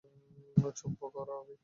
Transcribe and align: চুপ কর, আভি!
চুপ 0.77 0.99
কর, 1.13 1.27
আভি! 1.37 1.55